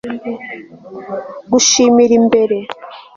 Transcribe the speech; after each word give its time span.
Gushimira 1.51 2.13
imbere 2.19 2.57